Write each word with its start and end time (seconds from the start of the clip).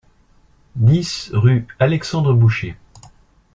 dix 0.77 1.29
rue 1.31 1.67
Alexandre 1.79 2.33
Boucher 2.33 2.75